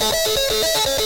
Música 0.00 0.97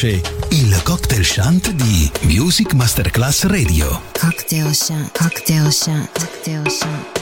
Così 0.00 0.18
nasce 0.18 0.22
il 0.52 0.82
cocktail 0.82 1.24
shant 1.24 1.70
di 1.72 2.10
Music 2.22 2.72
Masterclass 2.72 3.44
Radio. 3.44 4.00
Cocktail 4.18 4.74
shant, 4.74 5.12
cocktail 5.12 5.70
shant, 5.70 6.08
cocktail 6.18 6.66
shant. 6.70 7.19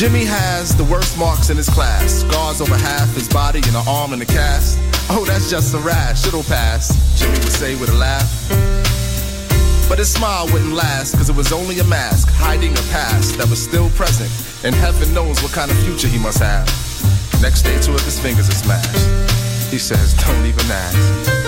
Jimmy 0.00 0.24
has 0.24 0.74
the 0.74 0.84
worst 0.84 1.18
marks 1.18 1.50
in 1.50 1.58
his 1.58 1.68
class. 1.68 2.22
Scars 2.22 2.62
over 2.62 2.74
half 2.74 3.14
his 3.14 3.28
body 3.28 3.58
and 3.58 3.76
an 3.76 3.84
arm 3.86 4.14
in 4.14 4.22
a 4.22 4.24
cast. 4.24 4.78
Oh, 5.10 5.26
that's 5.26 5.50
just 5.50 5.74
a 5.74 5.78
rash, 5.78 6.26
it'll 6.26 6.42
pass, 6.44 6.88
Jimmy 7.20 7.34
would 7.34 7.52
say 7.52 7.76
with 7.76 7.90
a 7.90 7.94
laugh. 7.94 8.48
But 9.90 9.98
his 9.98 10.10
smile 10.10 10.46
wouldn't 10.54 10.72
last, 10.72 11.18
cause 11.18 11.28
it 11.28 11.36
was 11.36 11.52
only 11.52 11.80
a 11.80 11.84
mask, 11.84 12.30
hiding 12.32 12.72
a 12.72 12.82
past 12.88 13.36
that 13.36 13.50
was 13.50 13.62
still 13.62 13.90
present. 13.90 14.30
And 14.64 14.74
heaven 14.74 15.12
knows 15.12 15.42
what 15.42 15.52
kind 15.52 15.70
of 15.70 15.76
future 15.84 16.08
he 16.08 16.18
must 16.18 16.38
have. 16.38 16.64
Next 17.42 17.60
day, 17.60 17.78
two 17.82 17.92
of 17.92 18.00
his 18.00 18.18
fingers 18.18 18.48
are 18.48 18.52
smashed. 18.52 19.70
He 19.70 19.76
says, 19.76 20.14
don't 20.14 20.46
even 20.46 20.64
ask. 20.64 21.39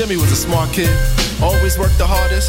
Jimmy 0.00 0.16
was 0.16 0.32
a 0.32 0.40
smart 0.48 0.72
kid, 0.72 0.88
always 1.42 1.76
worked 1.76 1.98
the 1.98 2.08
hardest, 2.08 2.48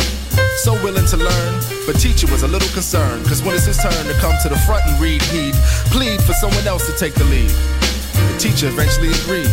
so 0.64 0.72
willing 0.88 1.04
to 1.04 1.18
learn. 1.18 1.54
But 1.86 2.00
teacher 2.00 2.24
was 2.32 2.44
a 2.44 2.48
little 2.48 2.72
concerned, 2.72 3.28
cause 3.28 3.44
when 3.44 3.54
it's 3.60 3.68
his 3.68 3.76
turn 3.76 3.92
to 3.92 4.16
come 4.24 4.32
to 4.44 4.48
the 4.48 4.56
front 4.64 4.88
and 4.88 4.96
read, 5.04 5.22
he'd 5.36 5.52
plead 5.92 6.24
for 6.24 6.32
someone 6.32 6.64
else 6.64 6.88
to 6.88 6.96
take 6.96 7.12
the 7.14 7.28
lead. 7.28 7.52
The 7.52 8.38
teacher 8.40 8.72
eventually 8.72 9.12
agreed. 9.12 9.52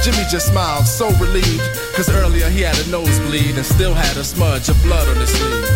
Jimmy 0.00 0.24
just 0.32 0.48
smiled, 0.48 0.88
so 0.88 1.12
relieved, 1.20 1.60
cause 1.92 2.08
earlier 2.08 2.48
he 2.48 2.64
had 2.64 2.80
a 2.80 2.88
nosebleed 2.88 3.52
and 3.52 3.68
still 3.68 3.92
had 3.92 4.16
a 4.16 4.24
smudge 4.24 4.72
of 4.72 4.80
blood 4.80 5.04
on 5.04 5.20
his 5.20 5.28
sleeve. 5.28 5.68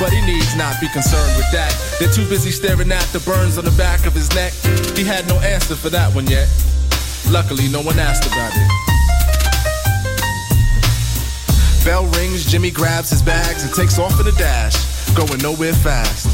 But 0.00 0.16
he 0.16 0.24
needs 0.24 0.56
not 0.56 0.80
be 0.80 0.88
concerned 0.96 1.36
with 1.36 1.52
that. 1.52 1.76
They're 2.00 2.08
too 2.08 2.24
busy 2.24 2.48
staring 2.48 2.88
at 2.88 3.04
the 3.12 3.20
burns 3.20 3.60
on 3.60 3.68
the 3.68 3.76
back 3.76 4.08
of 4.08 4.16
his 4.16 4.32
neck. 4.32 4.56
He 4.96 5.04
had 5.04 5.28
no 5.28 5.36
answer 5.44 5.76
for 5.76 5.92
that 5.92 6.08
one 6.16 6.24
yet. 6.24 6.48
Luckily, 7.28 7.68
no 7.68 7.84
one 7.84 8.00
asked 8.00 8.24
about 8.24 8.56
it. 8.56 8.95
Bell 11.86 12.04
rings, 12.18 12.44
Jimmy 12.44 12.72
grabs 12.72 13.10
his 13.10 13.22
bags 13.22 13.62
and 13.62 13.72
takes 13.72 13.96
off 13.96 14.18
in 14.18 14.26
a 14.26 14.32
dash, 14.32 14.74
going 15.14 15.38
nowhere 15.38 15.72
fast. 15.72 16.26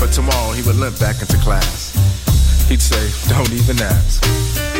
But 0.00 0.10
tomorrow 0.10 0.50
he 0.54 0.62
would 0.62 0.74
limp 0.74 0.98
back 0.98 1.20
into 1.20 1.36
class. 1.36 1.94
He'd 2.68 2.82
say, 2.82 3.30
don't 3.32 3.52
even 3.52 3.80
ask. 3.80 4.71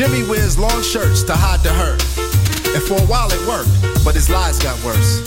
Jimmy 0.00 0.22
wears 0.22 0.58
long 0.58 0.80
shirts 0.80 1.22
to 1.24 1.34
hide 1.34 1.60
the 1.60 1.68
hurt. 1.68 2.00
And 2.72 2.82
for 2.82 2.96
a 2.96 3.04
while 3.04 3.28
it 3.30 3.46
worked, 3.46 3.68
but 4.02 4.14
his 4.14 4.30
lies 4.30 4.58
got 4.58 4.72
worse. 4.82 5.20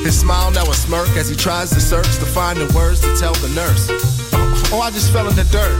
His 0.00 0.18
smile 0.18 0.50
now 0.50 0.64
a 0.64 0.72
smirk 0.72 1.10
as 1.20 1.28
he 1.28 1.36
tries 1.36 1.68
to 1.68 1.78
search 1.78 2.08
to 2.16 2.24
find 2.24 2.58
the 2.58 2.72
words 2.74 3.00
to 3.00 3.14
tell 3.14 3.34
the 3.44 3.52
nurse. 3.52 3.92
Oh, 4.72 4.80
I 4.80 4.90
just 4.90 5.12
fell 5.12 5.28
in 5.28 5.36
the 5.36 5.44
dirt. 5.52 5.76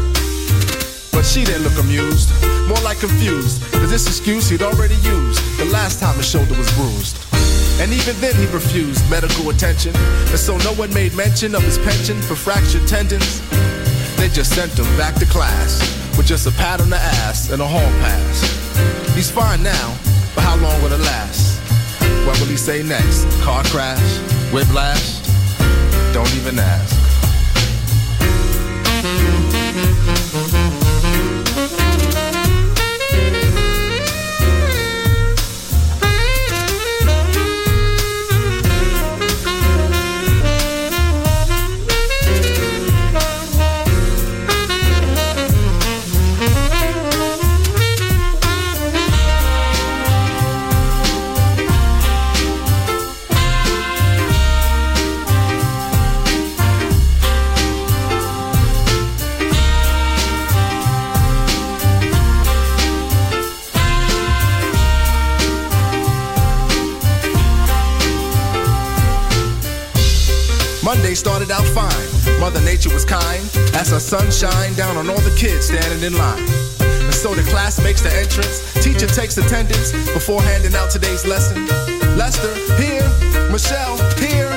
But 1.12 1.24
she 1.24 1.44
didn't 1.44 1.64
look 1.64 1.78
amused, 1.80 2.28
more 2.68 2.76
like 2.84 3.00
confused. 3.00 3.64
Cause 3.72 3.88
this 3.88 4.06
excuse 4.06 4.50
he'd 4.50 4.60
already 4.60 4.96
used 4.96 5.40
the 5.56 5.64
last 5.72 5.98
time 5.98 6.14
his 6.16 6.28
shoulder 6.28 6.52
was 6.52 6.70
bruised. 6.76 7.24
And 7.80 7.90
even 7.90 8.20
then 8.20 8.36
he 8.36 8.44
refused 8.52 9.00
medical 9.08 9.48
attention. 9.48 9.96
And 9.96 10.38
so 10.38 10.58
no 10.58 10.74
one 10.74 10.92
made 10.92 11.14
mention 11.16 11.54
of 11.54 11.62
his 11.62 11.78
pension 11.78 12.20
for 12.20 12.36
fractured 12.36 12.86
tendons. 12.86 13.40
They 14.20 14.28
just 14.28 14.52
sent 14.52 14.78
him 14.78 14.84
back 14.98 15.14
to 15.14 15.24
class 15.24 16.01
with 16.16 16.26
just 16.26 16.46
a 16.46 16.50
pat 16.52 16.80
on 16.80 16.90
the 16.90 16.96
ass 16.96 17.50
and 17.50 17.60
a 17.62 17.66
hall 17.66 17.90
pass. 18.00 18.42
He's 19.14 19.30
fine 19.30 19.62
now, 19.62 19.96
but 20.34 20.42
how 20.42 20.56
long 20.56 20.80
will 20.82 20.92
it 20.92 21.00
last? 21.00 21.60
What 22.26 22.38
will 22.40 22.48
he 22.48 22.56
say 22.56 22.82
next? 22.82 23.26
Car 23.42 23.62
crash? 23.64 24.18
Whiplash? 24.52 25.20
Don't 26.12 26.34
even 26.36 26.58
ask. 26.58 27.02
Monday 71.12 71.20
started 71.20 71.50
out 71.50 71.66
fine. 71.76 72.40
Mother 72.40 72.62
Nature 72.62 72.88
was 72.88 73.04
kind 73.04 73.44
as 73.74 73.90
her 73.90 74.00
sun 74.00 74.30
shined 74.30 74.78
down 74.78 74.96
on 74.96 75.10
all 75.10 75.20
the 75.20 75.36
kids 75.36 75.66
standing 75.66 76.02
in 76.02 76.16
line. 76.16 76.40
And 76.80 77.12
so 77.12 77.34
the 77.34 77.42
class 77.50 77.78
makes 77.84 78.00
the 78.00 78.08
entrance. 78.16 78.64
Teacher 78.82 79.06
takes 79.06 79.36
attendance 79.36 79.92
before 80.14 80.40
handing 80.40 80.74
out 80.74 80.90
today's 80.90 81.26
lesson. 81.26 81.66
Lester, 82.16 82.54
here. 82.80 83.04
Michelle, 83.52 84.00
here. 84.16 84.48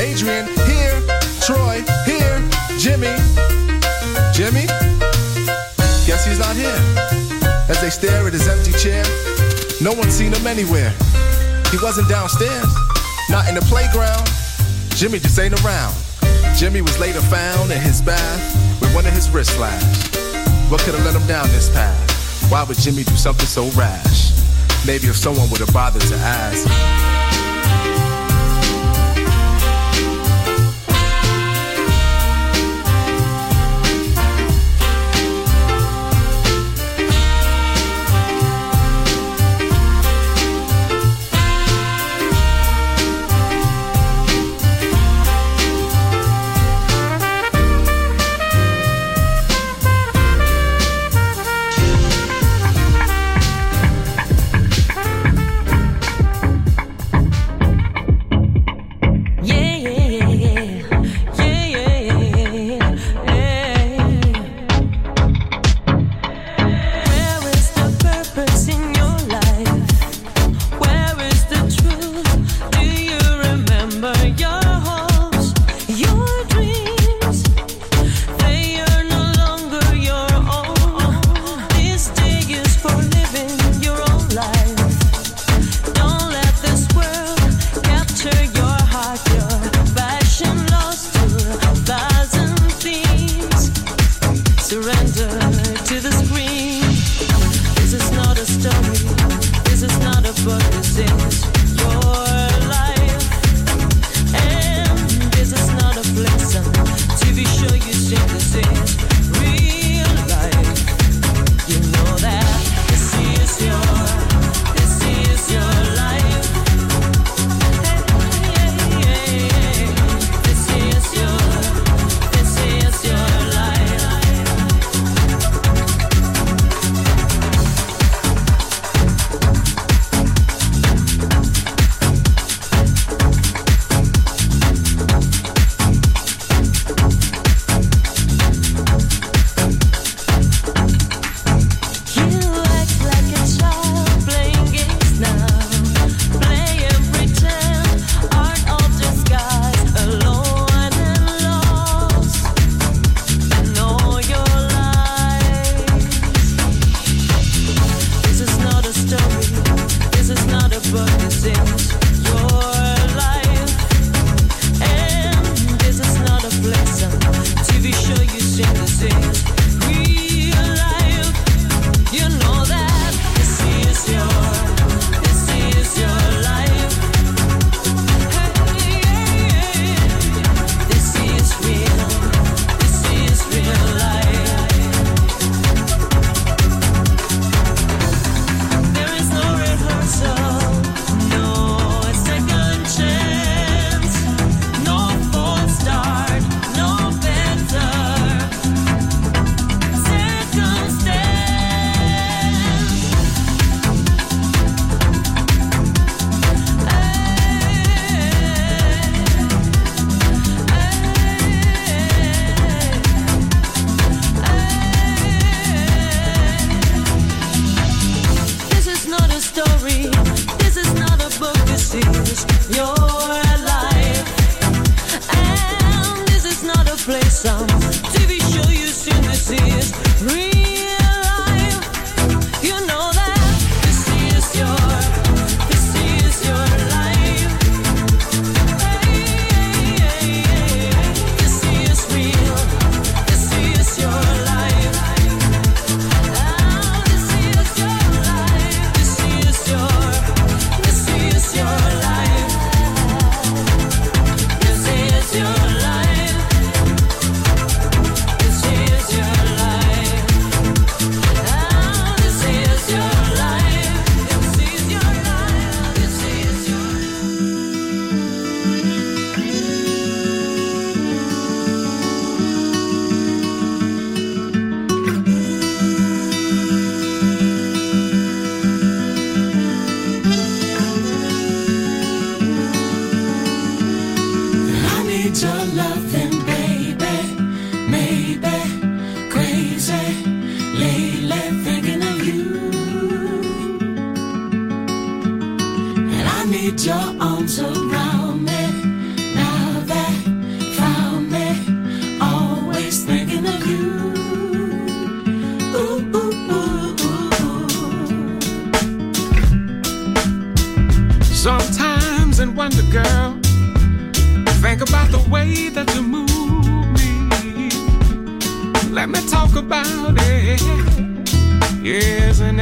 Adrian, 0.00 0.48
here. 0.64 0.96
Troy, 1.44 1.84
here. 2.08 2.40
Jimmy. 2.80 3.12
Jimmy? 4.32 4.64
Guess 6.08 6.24
he's 6.24 6.38
not 6.38 6.56
here. 6.56 6.80
As 7.68 7.82
they 7.82 7.90
stare 7.90 8.26
at 8.26 8.32
his 8.32 8.48
empty 8.48 8.72
chair, 8.80 9.04
no 9.82 9.92
one's 9.92 10.14
seen 10.14 10.32
him 10.32 10.46
anywhere. 10.46 10.88
He 11.68 11.76
wasn't 11.82 12.08
downstairs, 12.08 12.72
not 13.28 13.46
in 13.46 13.56
the 13.56 13.66
playground. 13.68 14.37
Jimmy 14.98 15.20
just 15.20 15.38
ain't 15.38 15.54
around. 15.64 15.94
Jimmy 16.56 16.82
was 16.82 16.98
later 16.98 17.20
found 17.20 17.70
in 17.70 17.80
his 17.80 18.02
bath 18.02 18.80
with 18.80 18.92
one 18.96 19.06
of 19.06 19.12
his 19.12 19.30
wrists 19.30 19.54
slashed. 19.54 20.16
What 20.72 20.80
could 20.80 20.92
have 20.92 21.04
led 21.04 21.14
him 21.14 21.24
down 21.28 21.46
this 21.50 21.70
path? 21.70 22.50
Why 22.50 22.64
would 22.64 22.76
Jimmy 22.78 23.04
do 23.04 23.14
something 23.14 23.46
so 23.46 23.68
rash? 23.78 24.32
Maybe 24.84 25.06
if 25.06 25.14
someone 25.14 25.48
would 25.50 25.60
have 25.60 25.72
bothered 25.72 26.02
to 26.02 26.16
ask. 26.16 26.66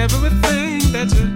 everything 0.07 0.93
that 0.93 1.13
you 1.15 1.36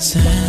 time 0.00 0.39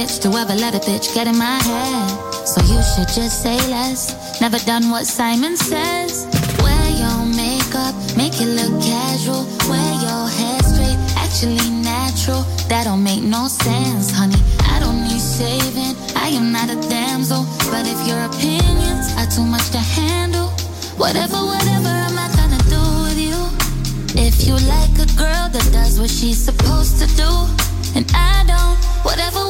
bitch, 0.00 0.20
do 0.22 0.36
ever 0.36 0.54
let 0.54 0.74
a 0.74 0.78
bitch 0.78 1.14
get 1.14 1.26
in 1.26 1.36
my 1.36 1.58
head. 1.62 2.08
So 2.46 2.60
you 2.72 2.80
should 2.90 3.08
just 3.08 3.42
say 3.42 3.56
less. 3.68 4.40
Never 4.40 4.58
done 4.60 4.90
what 4.90 5.04
Simon 5.06 5.56
says. 5.56 6.26
Wear 6.62 6.86
your 7.02 7.20
makeup, 7.26 7.94
make 8.16 8.34
it 8.40 8.50
look 8.58 8.72
casual. 8.82 9.44
Wear 9.68 9.92
your 10.06 10.24
hair 10.38 10.60
straight, 10.72 11.00
actually 11.24 11.68
natural. 11.82 12.42
That 12.68 12.84
don't 12.84 13.02
make 13.02 13.22
no 13.22 13.48
sense, 13.48 14.10
honey. 14.10 14.40
I 14.72 14.80
don't 14.80 15.02
need 15.02 15.20
saving. 15.20 15.94
I 16.16 16.28
am 16.28 16.50
not 16.52 16.70
a 16.70 16.78
damsel. 16.88 17.44
But 17.70 17.84
if 17.86 17.98
your 18.08 18.20
opinions 18.24 19.12
are 19.18 19.28
too 19.28 19.44
much 19.44 19.68
to 19.70 19.78
handle, 19.78 20.48
whatever, 20.96 21.36
whatever, 21.52 21.92
I'm 22.06 22.14
not 22.14 22.32
gonna 22.40 22.62
do 22.76 22.82
with 23.04 23.20
you. 23.28 23.38
If 24.16 24.46
you 24.46 24.54
like 24.74 24.94
a 24.96 25.08
girl 25.20 25.44
that 25.54 25.66
does 25.72 26.00
what 26.00 26.10
she's 26.10 26.42
supposed 26.42 26.98
to 27.00 27.06
do, 27.16 27.30
and 27.96 28.06
I 28.14 28.44
don't, 28.46 28.78
whatever 29.04 29.49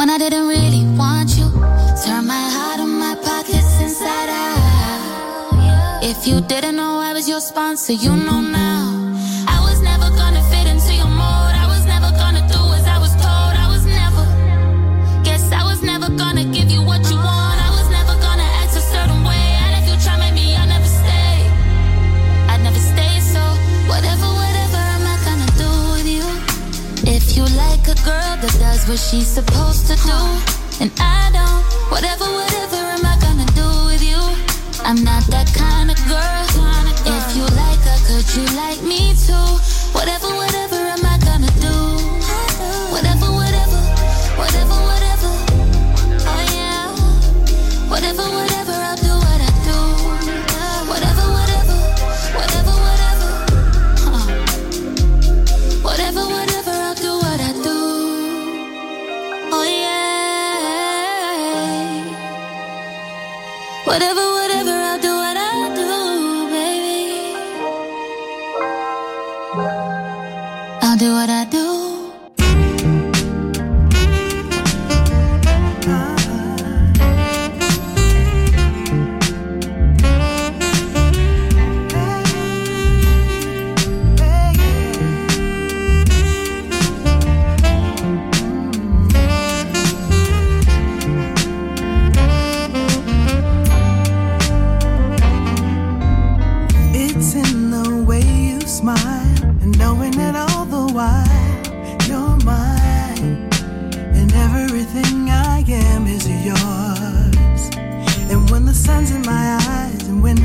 when 0.00 0.08
I 0.08 0.16
didn't 0.16 0.48
really 0.48 0.86
want 0.96 1.36
you. 1.36 1.44
Turn 2.02 2.26
my 2.26 2.44
heart 2.56 2.80
on 2.80 2.98
my 2.98 3.14
pockets 3.16 3.82
inside 3.82 4.30
out. 4.30 6.02
If 6.02 6.26
you 6.26 6.40
didn't 6.40 6.76
know 6.76 7.00
I 7.00 7.12
was 7.12 7.28
your 7.28 7.40
sponsor, 7.42 7.92
you 7.92 8.16
know 8.16 8.40
now. 8.40 8.99
that 28.40 28.56
does 28.58 28.88
what 28.88 28.98
she's 28.98 29.26
supposed 29.26 29.86
to 29.86 29.96
do. 30.08 30.20
And 30.80 30.90
I 30.98 31.28
don't, 31.32 31.62
whatever, 31.92 32.24
whatever 32.24 32.76
am 32.76 33.04
I 33.04 33.18
gonna 33.20 33.44
do 33.52 33.68
with 33.84 34.02
you? 34.02 34.20
I'm 34.82 35.04
not 35.04 35.24
that 35.28 35.52
kind 35.52 35.90
of 35.90 35.98
girl. 36.08 36.40
If 37.04 37.36
you 37.36 37.44
like 37.56 37.80
her, 37.84 37.98
could 38.08 38.28
you 38.36 38.44
like 38.56 38.82
me 38.82 39.14
too? 39.14 39.46
Whatever, 39.92 40.28
whatever. 40.34 40.69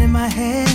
Con 0.07 0.74